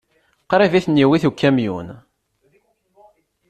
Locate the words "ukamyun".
1.29-1.87